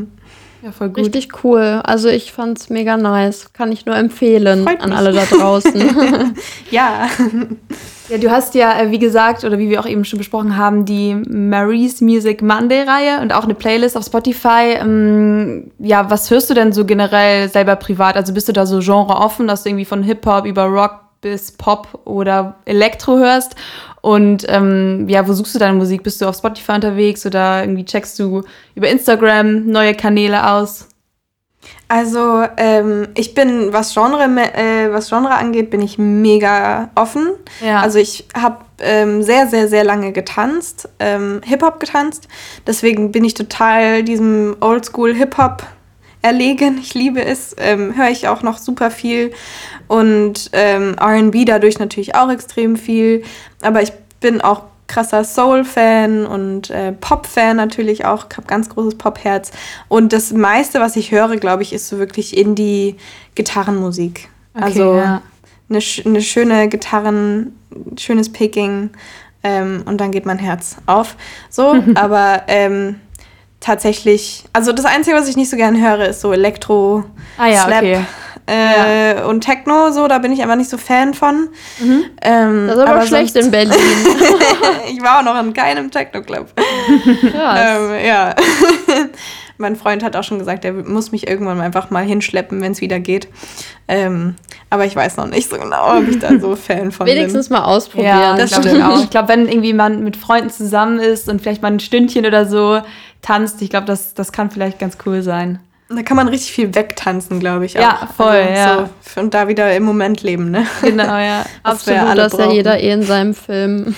[0.61, 0.99] Ja, voll gut.
[1.05, 1.81] Richtig cool.
[1.85, 3.53] Also ich fand's mega nice.
[3.53, 6.35] Kann ich nur empfehlen an alle da draußen.
[6.73, 7.09] ja.
[8.09, 10.87] Ja, du hast ja, äh, wie gesagt, oder wie wir auch eben schon besprochen haben,
[10.87, 14.77] die Marie's Music Monday-Reihe und auch eine Playlist auf Spotify.
[14.81, 18.17] Ähm, ja, was hörst du denn so generell selber privat?
[18.17, 21.53] Also bist du da so genre offen, dass du irgendwie von Hip-Hop über Rock bis
[21.53, 23.57] Pop oder Elektro hörst?
[24.01, 26.03] Und ähm, ja, wo suchst du deine Musik?
[26.03, 28.43] Bist du auf Spotify unterwegs oder irgendwie checkst du
[28.75, 30.89] über Instagram neue Kanäle aus?
[31.89, 37.31] Also ähm, ich bin, was Genre, äh, was Genre angeht, bin ich mega offen.
[37.65, 37.81] Ja.
[37.81, 42.29] Also ich habe ähm, sehr, sehr, sehr lange getanzt, ähm, Hip-Hop getanzt.
[42.67, 45.63] Deswegen bin ich total diesem Oldschool-Hip-Hop
[46.21, 46.79] erlegen.
[46.79, 47.55] Ich liebe es.
[47.59, 49.33] Ähm, Höre ich auch noch super viel.
[49.87, 53.23] Und ähm, RB dadurch natürlich auch extrem viel.
[53.63, 58.27] Aber ich bin auch krasser Soul-Fan und äh, Pop-Fan natürlich auch.
[58.29, 59.53] Ich habe ganz großes Pop-Herz.
[59.87, 64.29] Und das meiste, was ich höre, glaube ich, ist so wirklich Indie-Gitarrenmusik.
[64.55, 65.23] Okay, also ja.
[65.69, 67.57] eine, eine schöne Gitarren,
[67.97, 68.91] schönes Picking
[69.45, 71.17] ähm, und dann geht mein Herz auf.
[71.51, 72.97] So, aber ähm,
[73.61, 77.05] tatsächlich, also das Einzige, was ich nicht so gerne höre, ist so Elektro,
[77.37, 77.83] ah, ja, Slap.
[77.83, 78.05] Okay.
[78.49, 79.25] Äh, ja.
[79.27, 81.49] Und Techno, so, da bin ich einfach nicht so Fan von.
[81.81, 82.05] Mhm.
[82.23, 83.75] Ähm, das ist aber, aber schlecht in Berlin.
[84.91, 86.49] ich war auch noch in keinem Techno-Club.
[86.57, 88.35] ähm, ja.
[89.59, 92.81] mein Freund hat auch schon gesagt, er muss mich irgendwann einfach mal hinschleppen, wenn es
[92.81, 93.29] wieder geht.
[93.89, 94.37] Ähm,
[94.71, 97.59] aber ich weiß noch nicht so genau, ob ich da so Fan von Wenigstens bin.
[97.59, 98.19] mal ausprobieren.
[98.19, 99.03] Ja, das stimmt auch.
[99.03, 102.47] Ich glaube, wenn irgendwie man mit Freunden zusammen ist und vielleicht mal ein Stündchen oder
[102.47, 102.81] so
[103.21, 105.59] tanzt, ich glaube, das, das kann vielleicht ganz cool sein.
[105.91, 107.79] Da kann man richtig viel wegtanzen, glaube ich.
[107.79, 107.83] Auch.
[107.83, 108.91] Ja, voll, also, ja.
[109.01, 110.67] So, und da wieder im Moment leben, ne?
[110.83, 111.47] Genau, ja.
[111.63, 113.95] Absolut, das ist ja jeder eh in seinem Film.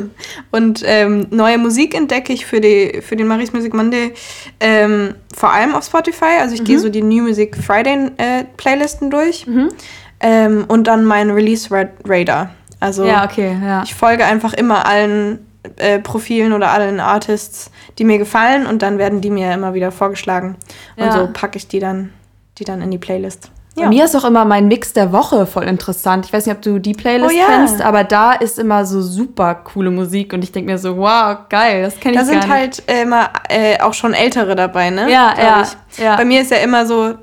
[0.52, 4.14] und ähm, neue Musik entdecke ich für, die, für den Maris Music Monday
[4.60, 6.38] ähm, vor allem auf Spotify.
[6.40, 6.66] Also ich mhm.
[6.66, 9.46] gehe so die New Music Friday äh, Playlisten durch.
[9.46, 9.70] Mhm.
[10.20, 11.68] Ähm, und dann mein Release
[12.04, 12.50] Radar.
[12.78, 13.82] Also ja, okay, ja.
[13.82, 15.40] ich folge einfach immer allen
[15.76, 19.92] äh, Profilen oder allen Artists, die mir gefallen und dann werden die mir immer wieder
[19.92, 20.56] vorgeschlagen.
[20.96, 21.06] Ja.
[21.06, 22.12] Und so packe ich die dann,
[22.58, 23.50] die dann in die Playlist.
[23.74, 23.84] Ja.
[23.84, 26.26] Bei mir ist auch immer mein Mix der Woche voll interessant.
[26.26, 27.46] Ich weiß nicht, ob du die Playlist oh, ja.
[27.46, 31.38] kennst, aber da ist immer so super coole Musik und ich denke mir so, wow,
[31.48, 35.10] geil, das kenne ich Da sind halt immer äh, auch schon ältere dabei, ne?
[35.10, 36.16] Ja, ja, ja.
[36.16, 37.14] Bei mir ist ja immer so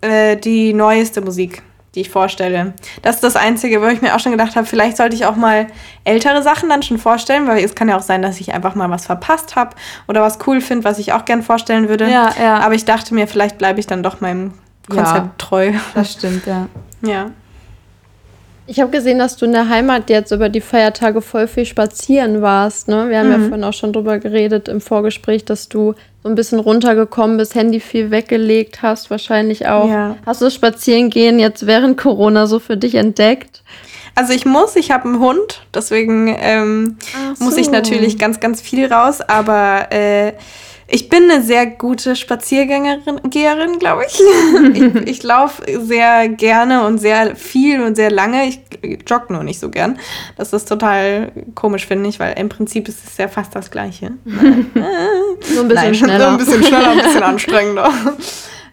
[0.00, 1.62] äh, die neueste Musik
[1.94, 2.74] die ich vorstelle.
[3.02, 5.36] Das ist das Einzige, wo ich mir auch schon gedacht habe, vielleicht sollte ich auch
[5.36, 5.66] mal
[6.04, 8.90] ältere Sachen dann schon vorstellen, weil es kann ja auch sein, dass ich einfach mal
[8.90, 9.74] was verpasst habe
[10.06, 12.08] oder was cool finde, was ich auch gern vorstellen würde.
[12.08, 12.58] Ja, ja.
[12.58, 14.52] Aber ich dachte mir, vielleicht bleibe ich dann doch meinem
[14.88, 15.72] Konzept ja, treu.
[15.94, 16.68] Das stimmt, ja.
[17.02, 17.30] Ja.
[18.66, 22.40] Ich habe gesehen, dass du in der Heimat jetzt über die Feiertage voll viel spazieren
[22.42, 22.88] warst.
[22.88, 23.08] Ne?
[23.08, 23.32] Wir haben mhm.
[23.32, 27.54] ja vorhin auch schon drüber geredet im Vorgespräch, dass du so ein bisschen runtergekommen bist,
[27.54, 29.88] Handy viel weggelegt hast, wahrscheinlich auch.
[29.88, 30.16] Ja.
[30.26, 33.62] Hast du das Spazierengehen jetzt während Corona so für dich entdeckt?
[34.14, 36.98] Also ich muss, ich habe einen Hund, deswegen ähm,
[37.36, 37.44] so.
[37.44, 40.32] muss ich natürlich ganz, ganz viel raus, aber äh,
[40.92, 44.20] ich bin eine sehr gute Spaziergängerin, glaube ich.
[44.74, 44.90] ich.
[45.10, 48.46] Ich laufe sehr gerne und sehr viel und sehr lange.
[48.46, 48.60] Ich
[49.08, 49.98] jogge nur nicht so gern.
[50.36, 54.12] Das ist total komisch, finde ich, weil im Prinzip ist es ja fast das Gleiche.
[54.24, 56.24] so ein bisschen Nein, schneller.
[56.24, 57.92] So ein bisschen schneller, ein bisschen anstrengender.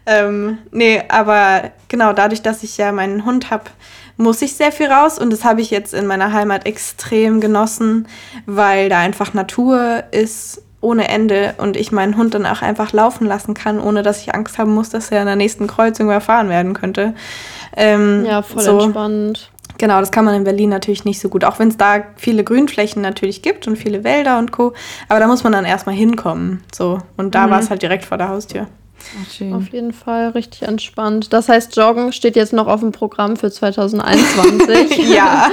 [0.06, 3.64] ähm, nee, aber genau, dadurch, dass ich ja meinen Hund habe,
[4.16, 8.08] muss ich sehr viel raus und das habe ich jetzt in meiner Heimat extrem genossen,
[8.46, 13.26] weil da einfach Natur ist ohne Ende und ich meinen Hund dann auch einfach laufen
[13.26, 16.48] lassen kann, ohne dass ich Angst haben muss, dass er an der nächsten Kreuzung überfahren
[16.48, 17.14] werden könnte.
[17.76, 18.80] Ähm, ja, voll so.
[18.80, 19.50] entspannt.
[19.78, 22.42] Genau, das kann man in Berlin natürlich nicht so gut, auch wenn es da viele
[22.42, 24.72] Grünflächen natürlich gibt und viele Wälder und Co.
[25.08, 26.64] Aber da muss man dann erstmal hinkommen.
[26.74, 26.98] So.
[27.16, 27.50] Und da mhm.
[27.50, 28.66] war es halt direkt vor der Haustür.
[29.20, 31.32] Ach, auf jeden Fall richtig entspannt.
[31.32, 35.08] Das heißt, Joggen steht jetzt noch auf dem Programm für 2021.
[35.08, 35.50] ja.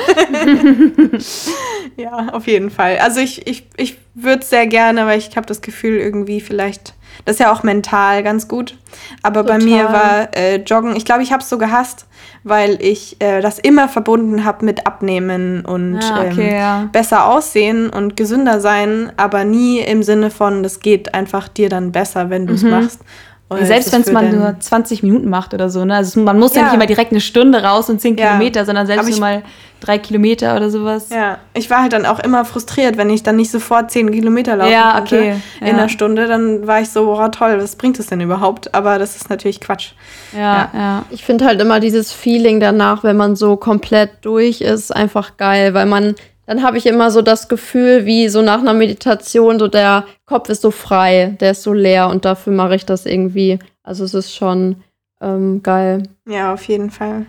[1.98, 2.98] ja, auf jeden Fall.
[3.00, 6.94] Also ich, ich, ich würde es sehr gerne, weil ich habe das Gefühl, irgendwie vielleicht,
[7.26, 8.78] das ist ja auch mental ganz gut.
[9.22, 9.60] Aber Total.
[9.60, 12.08] bei mir war äh, Joggen, ich glaube, ich habe es so gehasst,
[12.44, 16.90] weil ich äh, das immer verbunden habe mit Abnehmen und ja, ah, okay, ähm, ja.
[16.92, 21.92] besser aussehen und gesünder sein, aber nie im Sinne von, das geht einfach dir dann
[21.92, 22.70] besser, wenn du es mhm.
[22.70, 23.02] machst.
[23.48, 25.86] Oder selbst wenn es mal nur 20 Minuten macht oder so.
[25.86, 25.96] Ne?
[25.96, 26.62] Also man muss ja.
[26.62, 28.28] ja, nicht immer direkt eine Stunde raus und 10 ja.
[28.28, 29.44] Kilometer, sondern selbst nur mal
[29.82, 31.10] drei Kilometer oder sowas.
[31.10, 34.56] Ja, ich war halt dann auch immer frustriert, wenn ich dann nicht sofort 10 Kilometer
[34.56, 35.36] laufen ja, okay.
[35.62, 36.26] in einer Stunde.
[36.28, 38.74] Dann war ich so, oh toll, was bringt das denn überhaupt?
[38.74, 39.92] Aber das ist natürlich Quatsch.
[40.36, 41.06] Ja, ja.
[41.12, 45.76] Ich finde halt immer dieses Feeling danach, wenn man so komplett durch ist, einfach geil,
[45.76, 49.68] weil man dann habe ich immer so das Gefühl, wie so nach einer Meditation, so
[49.68, 53.60] der Kopf ist so frei, der ist so leer und dafür mache ich das irgendwie.
[53.84, 54.78] Also es ist schon
[55.22, 56.04] ähm, geil.
[56.28, 57.26] Ja, auf jeden Fall.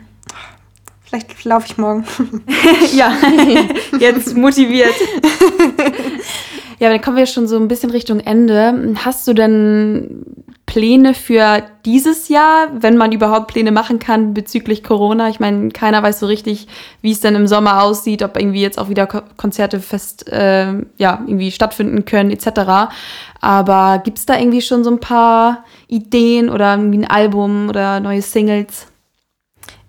[1.05, 2.05] Vielleicht laufe ich morgen.
[2.95, 3.17] ja,
[3.99, 4.95] jetzt motiviert.
[6.79, 8.95] ja, dann kommen wir schon so ein bisschen Richtung Ende.
[9.05, 10.25] Hast du denn
[10.67, 15.29] Pläne für dieses Jahr, wenn man überhaupt Pläne machen kann bezüglich Corona?
[15.29, 16.67] Ich meine, keiner weiß so richtig,
[17.01, 21.23] wie es denn im Sommer aussieht, ob irgendwie jetzt auch wieder Konzerte fest, äh, ja,
[21.27, 22.93] irgendwie stattfinden können, etc.
[23.41, 28.01] Aber gibt es da irgendwie schon so ein paar Ideen oder irgendwie ein Album oder
[28.01, 28.89] neue Singles?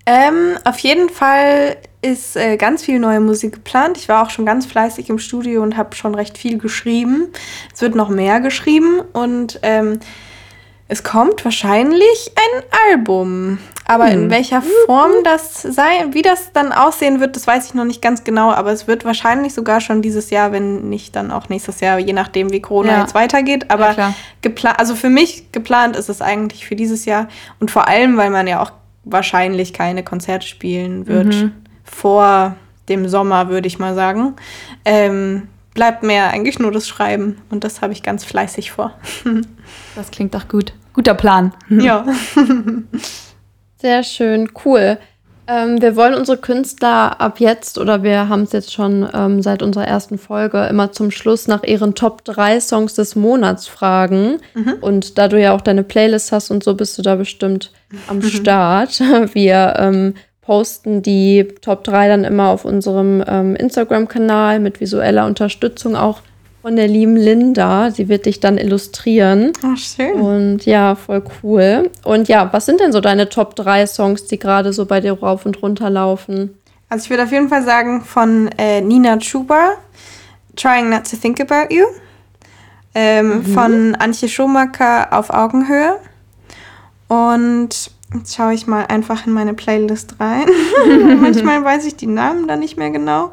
[0.06, 3.98] Ähm, auf jeden Fall ist äh, ganz viel neue Musik geplant.
[3.98, 7.28] Ich war auch schon ganz fleißig im Studio und habe schon recht viel geschrieben.
[7.74, 10.00] Es wird noch mehr geschrieben und ähm,
[10.90, 13.58] es kommt wahrscheinlich ein Album.
[13.86, 14.14] Aber hm.
[14.14, 18.02] in welcher Form das sei, wie das dann aussehen wird, das weiß ich noch nicht
[18.02, 18.52] ganz genau.
[18.52, 22.14] Aber es wird wahrscheinlich sogar schon dieses Jahr, wenn nicht dann auch nächstes Jahr, je
[22.14, 23.02] nachdem, wie Corona ja.
[23.02, 23.70] jetzt weitergeht.
[23.70, 27.28] Aber ja, geplant, also für mich geplant ist es eigentlich für dieses Jahr.
[27.60, 28.72] Und vor allem, weil man ja auch
[29.04, 31.54] wahrscheinlich keine Konzerte spielen wird mhm.
[31.90, 32.56] Vor
[32.90, 34.36] dem Sommer, würde ich mal sagen.
[34.86, 38.94] Ähm, bleibt mir eigentlich nur das Schreiben und das habe ich ganz fleißig vor.
[39.96, 40.74] das klingt doch gut.
[40.94, 41.54] Guter Plan.
[41.70, 42.06] Ja.
[43.80, 44.98] Sehr schön, cool.
[45.50, 49.64] Ähm, wir wollen unsere Künstler ab jetzt oder wir haben es jetzt schon ähm, seit
[49.64, 54.40] unserer ersten Folge immer zum Schluss nach ihren Top 3 Songs des Monats fragen.
[54.56, 54.74] Mhm.
[54.82, 57.72] Und da du ja auch deine Playlist hast und so, bist du da bestimmt
[58.08, 59.00] am Start.
[59.34, 60.16] Wir ähm,
[60.48, 66.22] posten die Top 3 dann immer auf unserem ähm, Instagram-Kanal mit visueller Unterstützung auch
[66.62, 67.92] von der lieben Linda.
[67.92, 69.52] Sie wird dich dann illustrieren.
[69.62, 70.14] Ach, schön.
[70.14, 71.92] Und ja, voll cool.
[72.06, 75.20] Und ja, was sind denn so deine Top 3 Songs, die gerade so bei dir
[75.20, 76.58] rauf und runter laufen?
[76.88, 79.72] Also ich würde auf jeden Fall sagen von äh, Nina Chuba,
[80.56, 81.84] Trying Not to Think About You.
[82.96, 83.46] Ähm, mhm.
[83.48, 85.98] Von Antje Schumacher auf Augenhöhe.
[87.10, 90.46] Und jetzt schaue ich mal einfach in meine Playlist rein.
[91.22, 93.32] Manchmal weiß ich die Namen da nicht mehr genau.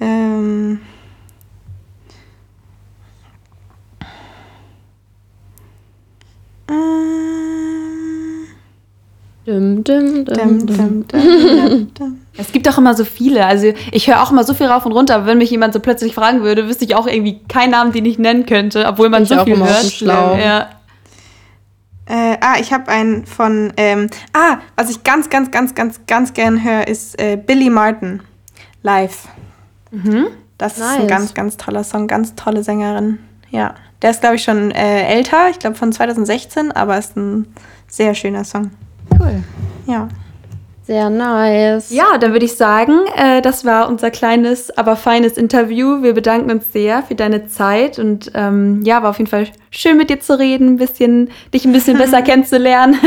[0.00, 0.80] Ähm
[9.46, 11.88] Dum, dum, dum,
[12.36, 13.44] es gibt auch immer so viele.
[13.46, 15.80] Also ich höre auch immer so viel rauf und runter, aber wenn mich jemand so
[15.80, 19.24] plötzlich fragen würde, wüsste ich auch irgendwie keinen Namen, den ich nennen könnte, obwohl man
[19.24, 19.86] ich so viel hört.
[19.86, 20.36] Schlau.
[20.36, 20.68] Ja.
[22.10, 23.72] Äh, ah, ich habe einen von.
[23.76, 28.20] Ähm, ah, was ich ganz, ganz, ganz, ganz, ganz gern höre, ist äh, Billy Martin.
[28.82, 29.28] Live.
[29.92, 30.26] Mhm.
[30.58, 30.90] Das nice.
[30.90, 33.18] ist ein ganz, ganz toller Song, ganz tolle Sängerin.
[33.50, 33.74] Ja.
[34.02, 37.46] Der ist, glaube ich, schon äh, älter, ich glaube von 2016, aber ist ein
[37.86, 38.70] sehr schöner Song.
[39.18, 39.44] Cool.
[39.86, 40.08] Ja.
[40.90, 41.90] Sehr nice.
[41.90, 46.02] Ja, dann würde ich sagen, äh, das war unser kleines, aber feines Interview.
[46.02, 49.96] Wir bedanken uns sehr für deine Zeit und ähm, ja, war auf jeden Fall schön
[49.96, 52.98] mit dir zu reden, ein bisschen, dich ein bisschen besser kennenzulernen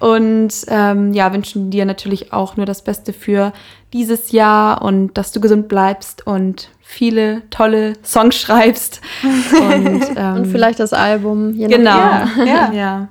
[0.00, 3.52] und ähm, ja, wünschen dir natürlich auch nur das Beste für
[3.92, 9.02] dieses Jahr und dass du gesund bleibst und viele tolle Songs schreibst.
[9.52, 11.52] Und, ähm, und vielleicht das Album.
[11.52, 11.90] genau.
[11.90, 12.72] Ja, ja.
[12.72, 13.08] ja.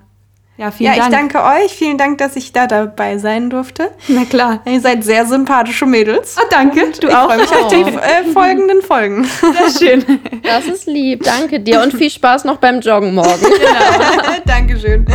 [0.58, 1.14] Ja, vielen ja, Dank.
[1.14, 1.72] ich danke euch.
[1.72, 3.92] Vielen Dank, dass ich da dabei sein durfte.
[4.08, 4.62] Na klar.
[4.66, 6.36] Ihr seid sehr sympathische Mädels.
[6.40, 6.86] Oh, danke.
[6.86, 7.30] Und du ich auch.
[7.30, 9.24] Ich freue mich auf die äh, folgenden Folgen.
[9.24, 10.20] Sehr schön.
[10.42, 11.24] Das ist lieb.
[11.24, 13.28] Danke dir und viel Spaß noch beim Joggen morgen.
[13.58, 14.38] Genau.
[14.46, 15.06] Dankeschön.